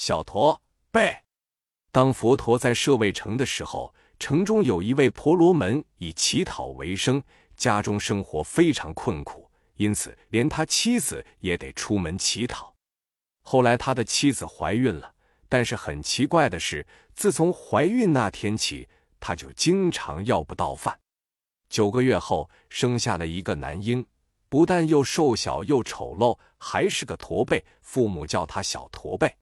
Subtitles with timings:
[0.00, 1.14] 小驼背。
[1.92, 7.22] 当佛陀在舍卫城的时候，城中有一位婆罗门以乞讨为生，
[7.54, 12.74] 家中生活非常困苦，因此连他妻子也得出门乞讨。
[13.42, 15.14] 后来他的妻子怀孕了，
[15.50, 18.88] 但是很奇怪的是，自从怀孕那天起，
[19.20, 20.98] 他就经常要不到饭。
[21.68, 24.06] 九个月后，生下了一个男婴，
[24.48, 29.36] 不但又瘦小又丑陋，还是个驼背，父母叫他小驼背。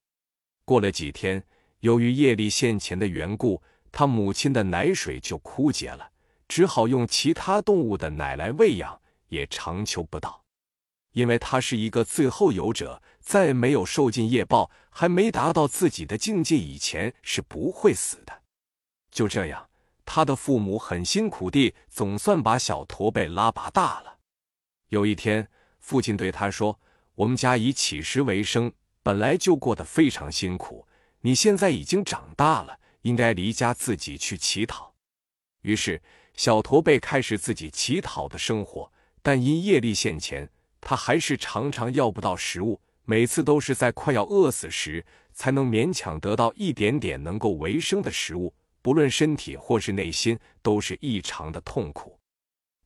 [0.69, 1.43] 过了几天。
[1.81, 6.11] 由于业力现前的缘故，他母亲的奶水就枯竭了，
[6.47, 10.45] 只好用其他动物的奶来喂养，也长求不到。
[11.13, 18.43] 因为他是一个最后有者，在没有受尽业报，还没达到自己的境界以前，是不会死的。
[19.11, 19.71] 就这样，
[20.05, 24.19] 他的父母很辛苦地总算把小驼背拉拔大了。
[24.91, 25.49] 有一天，
[25.81, 26.79] 父亲对他说
[27.17, 28.71] ：“我们家以乞食为生，
[29.09, 30.87] 本来就过得非常辛苦。”
[31.23, 34.93] 你现在已经长大了，应该离家自己去乞讨。
[35.63, 36.03] 于是，
[36.35, 38.93] 小驼背开始自己乞讨的生活。
[39.23, 48.53] 但因业力现前，他还是常常要不到食物，每次都是在快要饿死时，才能勉强得到一点点能够维生的食物。
[48.83, 52.19] 不论身体或是内心，都是异常的痛苦。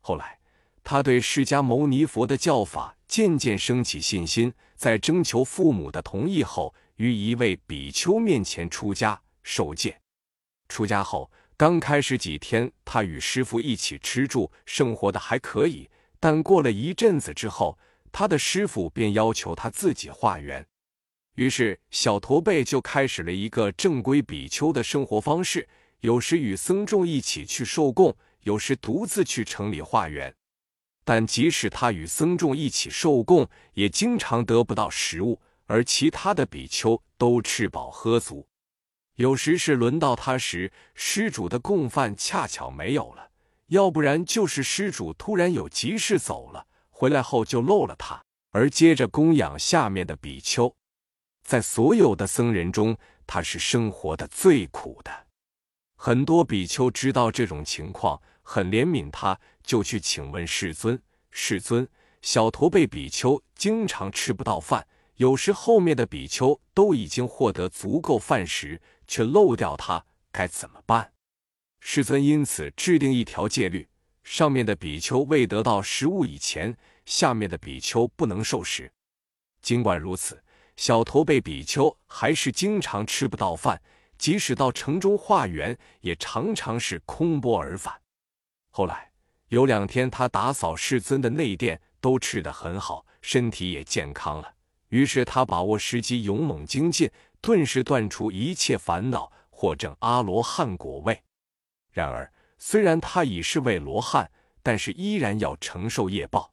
[0.00, 0.38] 后来，
[0.84, 6.74] 他对释迦牟尼佛的教法渐渐升起信心，在征求父母的同意后。
[6.96, 10.00] 于一位比丘面前出家受戒。
[10.68, 15.88] 出家后刚开始几天，他与师傅一起吃住，生活的还可以。
[16.20, 17.76] 但过了一阵子之后，
[18.12, 20.64] 他的师傅便要求他自己化缘。
[21.34, 25.68] 于是小驼背就开始了一个正规比丘的生活方式：
[26.00, 30.32] 有时与僧众一起去受供，有时独自去城里化缘。
[31.04, 35.40] 但即使他与僧众一起受供，也经常得不到食物。
[35.66, 38.46] 而其他的比丘都吃饱喝足，
[39.14, 43.30] 有时是轮到他时，施主的供饭恰巧没有了；
[43.68, 50.74] 要不然就是施主突然有急事走了，回来后就漏了他，而接着供养下面的比丘。
[51.42, 52.94] 在所有的僧人中，
[53.26, 55.26] 他是生活的最苦的。
[56.04, 61.88] 很多比丘知道这种情况，很怜悯他，就去请问世尊：“世尊，
[62.22, 71.12] 小驼背比丘经常吃不到饭。”有时后面的比丘都已经获得足够饭食，却漏掉他，该怎么办？
[71.78, 73.88] 世尊因此制定一条戒律：
[74.24, 76.76] 上面的比丘未得到食物以前，
[77.06, 78.90] 下面的比丘不能受食。
[79.60, 80.42] 尽管如此，
[80.74, 83.80] 小驼背比丘还是经常吃不到饭，
[84.22, 87.92] 即使到城中化缘，也常常是空钵而返。
[88.70, 89.10] 后来
[89.48, 94.54] 有两天，他打扫世尊的内殿，都吃得很好，身体也健康了。
[94.90, 97.10] 于是他把握时机，勇猛精进，
[97.40, 101.20] 顿时断除一切烦恼，获证阿罗汉果位。
[101.90, 104.30] 然而，虽然他已是位罗汉，
[104.62, 106.52] 但是依然要承受业报。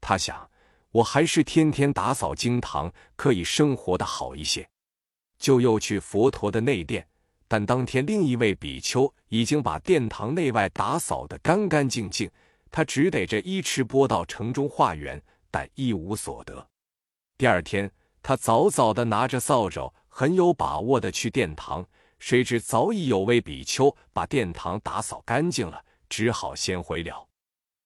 [0.00, 0.48] 他想，
[0.92, 4.68] 我还是天天打扫经堂，可以生活的好一些，
[5.42, 7.04] 就又去佛陀的内殿。
[7.48, 12.30] 但当天另一位比丘已经把殿堂内外打扫得干干净净，
[12.70, 15.20] 他只得着衣吃钵到城中化缘，
[15.50, 16.66] 但一无所得。
[17.36, 17.90] 第二天，
[18.22, 21.84] 他早早的拿着扫帚，很有把握的去殿堂。
[22.20, 27.28] 谁知早已有位比丘把殿堂打扫干净了，只好先回了。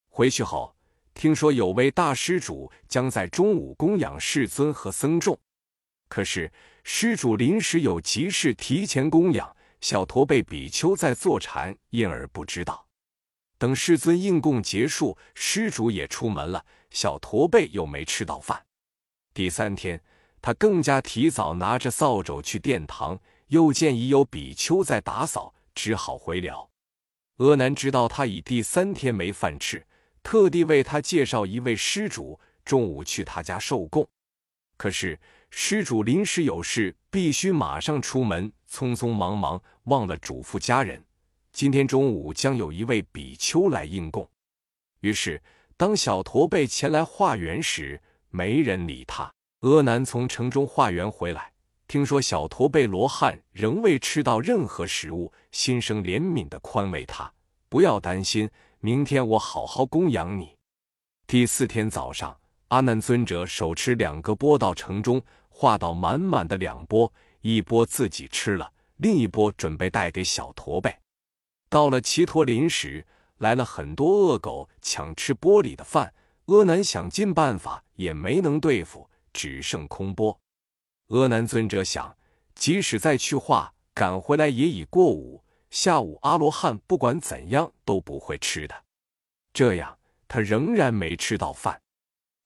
[0.08, 0.76] 回去后，
[1.14, 5.36] 听说有位大施主将在中午供养世尊和僧众，
[6.08, 6.52] 可是
[6.88, 12.86] 施主临时有急事提前供养，小驼背比丘在坐禅，因而不知道。
[13.58, 18.64] 等世尊应供结束，施主也出门了，小驼背又没吃到饭。
[19.34, 20.00] 第三天，
[20.40, 23.18] 他更加提早，拿着扫帚去殿堂，
[23.48, 26.70] 又见已有比丘在打扫，只好回了。
[27.38, 29.84] 阿难知道他已第三天没饭吃，
[30.22, 34.08] 特地为他介绍一位施主，中午去他家受供。
[34.76, 35.18] 可是
[35.58, 41.02] 施主临时有事，必须马上出门，匆匆忙忙忘了嘱咐家人，
[41.50, 44.28] 今天中午将有一位比丘来应供。
[45.00, 45.42] 于是，
[45.74, 47.98] 当小驼背前来化缘时，
[48.28, 49.32] 没人理他。
[49.60, 51.50] 阿难从城中化缘回来，
[51.88, 57.32] 听说小驼背罗汉仍未吃到任何食物，心生怜悯的宽慰他
[57.70, 58.48] ：“不要担心，
[58.80, 60.54] 明天我好好供养你。”
[61.26, 62.38] 第四天早上，
[62.68, 65.20] 阿难尊者手持两个钵到城中，
[65.58, 67.10] 化到满满的两钵，
[67.40, 70.94] 一钵自己吃了，另一钵准备带给小驼背。
[71.70, 73.06] 到了齐陀林时，
[73.38, 76.12] 来了很多恶狗抢吃钵里的饭。
[76.44, 80.38] 阿难想尽办法也没能对付，只剩空钵。
[81.08, 82.14] 阿难尊者想，
[82.54, 85.42] 即使再去化，赶回来也已过午。
[85.70, 88.84] 下午阿罗汉不管怎样都不会吃的。
[89.54, 89.98] 这样，
[90.28, 91.80] 他仍然没吃到饭。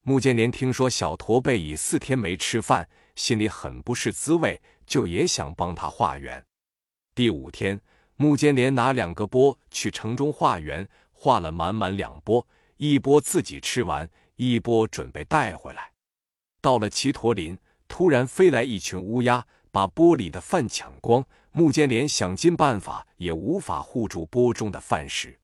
[0.03, 2.89] 穆建连听说小驼背已四天没吃饭，
[3.21, 6.43] 心里很不是滋味，就也想帮他化缘。
[7.15, 7.79] 第五天，
[8.17, 12.45] 穆坚连拿两个钵去城中化缘，化了满满两钵，
[12.79, 15.93] 一钵自己吃完，一钵准备带回来。
[16.63, 21.23] 到了齐陀林，突然飞来一群乌鸦，把钵里的饭抢光。
[21.53, 25.39] 穆坚连想尽办法也无法护住钵中的饭食。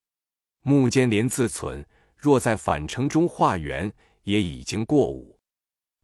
[0.63, 1.85] 穆坚连自忖，
[2.17, 3.93] 若在返程中化缘，
[4.23, 5.39] 也已经过午，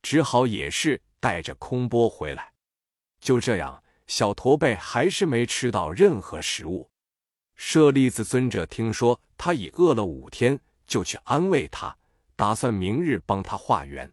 [0.02, 2.52] 只好也是带着空钵回来。
[3.20, 6.90] 就这样，小驼背还是没吃到任何食物。
[7.54, 11.96] 舍利子尊者听说他已饿了五天，就去安慰他，
[12.34, 14.12] 打算明日帮他化缘。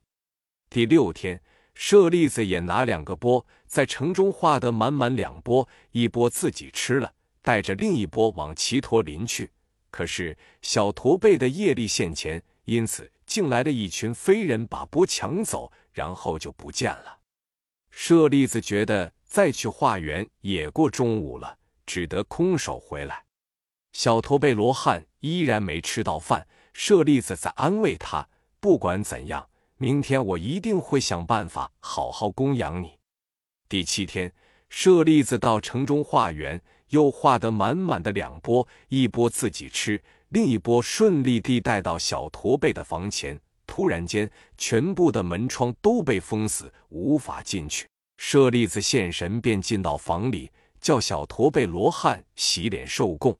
[0.69, 1.41] 第六天。
[1.81, 9.49] 舍利子也拿两个钵，在城中化得满满两钵，一钵自己吃了，带着另一钵往齐陀林去。
[9.89, 17.19] 可是小驼背的业力现前，因此竟来了一群飞人，把钵抢走，然后就不见了。
[17.89, 23.25] 舍利子觉得再去化缘也过中午了，只得空手回来。
[23.91, 28.29] 小驼背罗汉依然没吃到饭，舍利子在安慰他，
[28.61, 29.49] 不管怎样。
[29.75, 32.97] 明天我一定会想办法好好供养你。
[33.67, 34.31] 第七天，
[34.69, 43.41] 舍利子到城中化缘，又化得满满的两钵，一钵自己吃，另一钵顺利地带到小驼背的房前。
[43.79, 47.87] 突然间，全部的门窗都被封死，无法进去。
[48.17, 53.33] 舍利子现神，便进到房里，叫小驼背罗汉洗脸受供。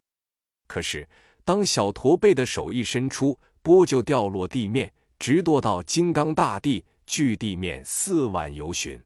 [0.66, 1.06] 可是，
[1.44, 4.90] 当小驼背的手一伸出，钵就掉落地面。
[5.18, 8.98] 直堕到金刚大地，距地面四万由旬。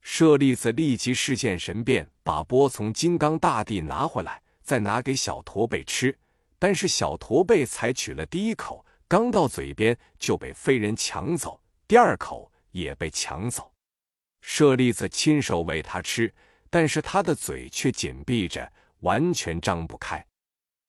[0.00, 6.18] 舍利子立即示现神变，把钵从金刚大地拿回来，再拿给小驼背吃。
[6.58, 13.72] 但是小驼背才取了第一口，刚到嘴边就被飞人抢走，第二口也被抢走。
[14.40, 16.32] 舍利子亲手喂他吃，
[16.70, 20.26] 但是他的嘴却紧闭着，完全张不开。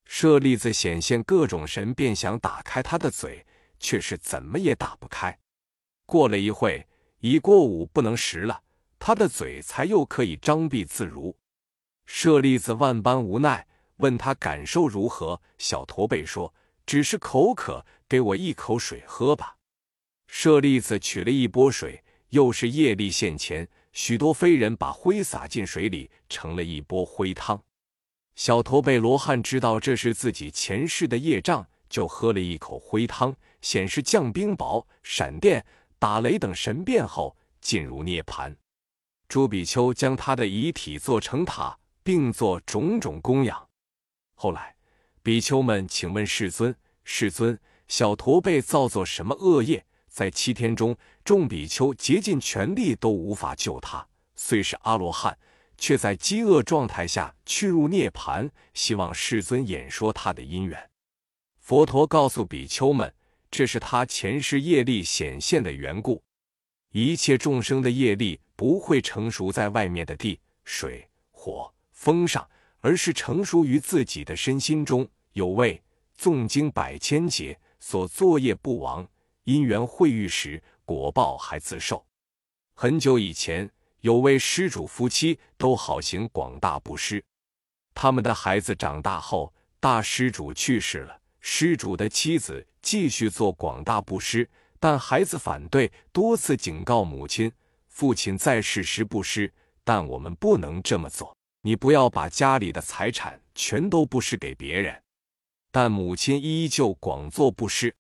[0.05, 3.45] 舍利子显现各种神便，想打开他的嘴。
[3.79, 5.37] 却是怎么也打不开。
[6.07, 6.87] 过了一会，
[7.19, 8.63] 已过午，不能食了，
[8.97, 11.37] 他的嘴才又可以张闭自如。
[12.07, 13.67] 舍利子万般无奈，
[13.97, 15.39] 问他感受如何。
[15.59, 16.51] 小驼背说
[16.87, 19.57] ：“只是口渴，给我一口水喝吧。”
[20.27, 27.61] 舍利子取了一钵水，又是业力现前，许多飞人把灰撒进水里，成了一钵灰汤。
[28.35, 33.35] 小驼背罗汉知道这是自己前世的业障，就喝了一口灰汤。
[33.59, 35.65] 显示降冰雹、闪电、
[35.97, 38.55] 打雷等神变后，进入涅盘。
[39.27, 43.67] 朱比丘将他的遗体做成塔，并做种种供养。
[44.35, 44.75] 后来，
[45.27, 47.59] 比丘们请问世尊：“世尊，
[47.89, 49.85] 小驼背造作什么恶业？
[50.07, 54.07] 在七天中，众比丘竭尽全力都无法救他。
[54.37, 55.37] 虽是阿罗汉，
[55.77, 58.49] 却在饥饿状态下去入涅盘。
[58.73, 60.89] 希望世尊演说他的因缘。”
[61.59, 63.13] 佛陀告诉比丘们。
[63.51, 66.23] 这是他前世业力显现的缘故。
[66.93, 72.49] 一切众生的业力不会成熟在外面的地、水、火、风上，
[72.79, 75.05] 而是成熟于自己的身心中。
[75.37, 75.79] 有位
[76.19, 79.07] 诵经百千劫，所作业不亡，
[79.43, 82.03] 因缘会遇时，果报还自受。
[82.73, 87.23] 很久以前，有位施主夫妻都好行广大布施，
[87.93, 91.21] 他们的孩子长大后，大施主去世了。
[91.39, 97.51] 施主的妻子继续做广大布施，但孩子反对，多次警告母亲：
[97.89, 99.53] 父亲在世时布施，
[99.83, 101.37] 但我们不能这么做。
[101.61, 104.99] 你不要把家里的财产全都布施给别人。
[105.79, 107.95] 但母亲依旧广做布施。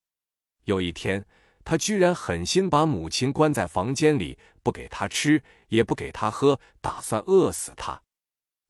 [0.63, 1.23] 有一天，
[1.63, 8.01] 他居然狠心把母亲关在房间里，不给她吃，也不给她喝，打算饿死她。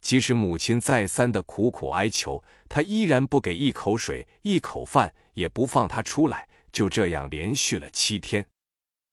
[0.02, 6.46] 即使母亲再三的苦苦哀求，他依然不给一口水、一口饭，也不放他出来。
[6.74, 8.46] 就这样连续了七天，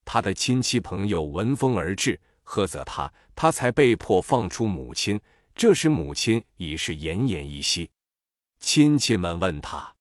[0.05, 5.21] 他的亲戚朋友闻风而至，呵责他，他才被迫放出母亲。
[5.55, 7.89] 这时母亲已是奄奄一息。
[8.65, 9.95] 亲戚们问他：“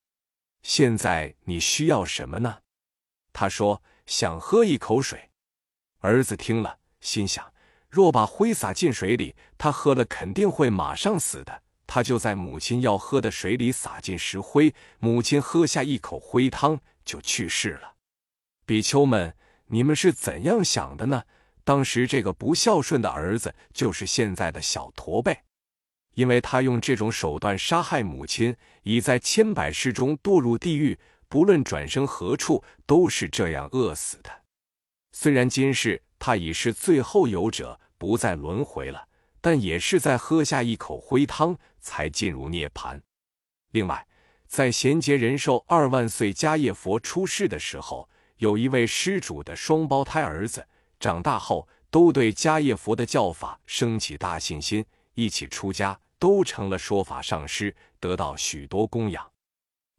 [0.64, 2.60] 现在你需要什么呢？”
[3.34, 5.32] 他说：“想喝一口水。”
[6.00, 7.54] 儿子听了，心想。
[7.90, 11.62] 若把灰撒进水里，他喝了肯定会马上死的。
[11.86, 17.96] 他就在母亲要喝的水里撒进石灰，母亲喝下一口灰汤就去世了。
[18.66, 19.36] 比丘们，
[19.68, 21.24] 你们是怎样想的呢？
[21.66, 25.44] 当时这个不孝顺的儿子就是现在的小驼背，
[26.14, 34.30] 因为他用这种手段杀害母亲，已在千百世中堕入地狱，不论转生何处，都是这样饿死的。
[35.12, 39.08] 虽然今世他已是最后有者，不再轮回了，
[39.42, 43.02] 但也是在喝下一口灰汤才进入涅槃。
[43.72, 44.06] 另外，
[44.48, 50.68] 在贤劫人寿二万岁迦叶佛出世的时候，有一位施主的双胞胎儿子。
[51.00, 59.30] 长大后，都对迦叶佛的教法升起大信心，一起出家，都成了说法上师，得到许多供养。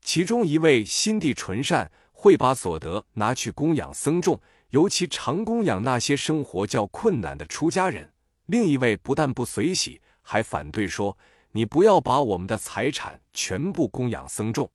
[0.00, 4.40] 其中一位心地纯善，会把所得拿去供养僧众，
[4.70, 8.10] 尤其常供养那些生活较困难的出家人。
[8.46, 11.18] 另一位不但不随喜，还反对说
[11.52, 14.70] ：“你不要把我们的财产全部供养僧众。”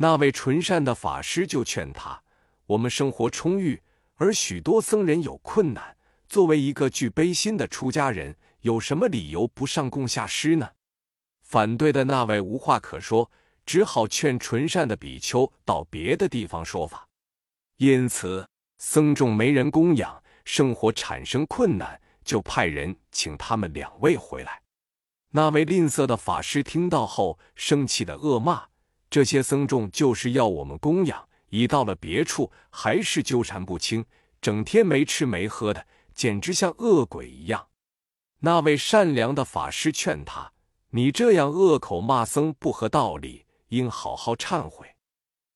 [0.00, 2.22] 那位纯善的法师就劝他
[2.64, 3.82] ：“我们生活充裕。”
[4.16, 10.70] 而许多僧人有困难，作为一个具悲心的出家人，有什么理由不上供下施呢？
[11.42, 13.30] 反对的那位无话可说，
[13.66, 17.08] 只好劝纯善的比丘到别的地方说法。
[17.76, 18.48] 因此，
[18.78, 24.62] 僧众没人供养，生活产生困难，就派人请他们两位回来。
[25.30, 28.66] 那位吝啬的法师听到后，生气的恶骂
[29.08, 34.04] ：“这些僧众就是要我们供养。”已到了别处，还是纠缠不清，
[34.40, 37.69] 整天没吃没喝的，简直像恶鬼一样。
[38.40, 40.52] 那位善良的法师劝他
[40.90, 44.86] ：“你这样恶口骂僧不合道理，应好好忏悔。”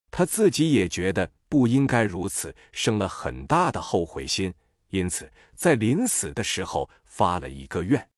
[0.09, 4.53] 他自己也觉得不应该如此，生了很大的后悔心，
[4.89, 8.09] 因此在临死的时候发了一个愿：“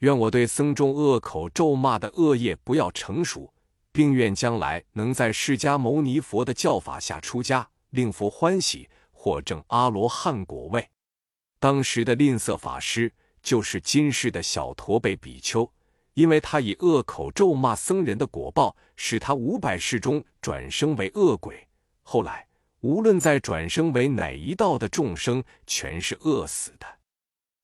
[0.00, 3.52] 愿我对僧众恶口咒骂的恶业不要成熟。”
[3.92, 10.86] 并愿将来能在释迦牟尼佛的教法下出家，令佛欢喜，获证阿罗汉果位。
[11.58, 13.10] 当时的吝啬法师
[13.46, 15.70] 就是今世的小驼背比丘，
[16.14, 21.64] 因为他以恶口咒骂僧人的果报，使他五百世中转生为恶鬼。
[22.02, 22.44] 后来
[22.80, 26.86] 无论在转生为哪一道的众生，全是饿死的。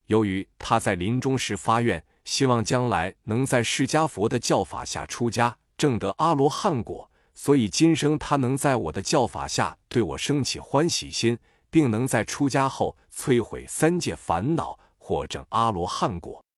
[0.07, 5.59] 由于他在临终时发愿，希望将来能在释迦佛的教法下出家。
[5.77, 11.37] 证得阿罗汉果，所以今生他能在我的教法下对我升起欢喜心，
[11.71, 16.45] 并能在出家后摧毁三界烦恼，获证阿罗汉果。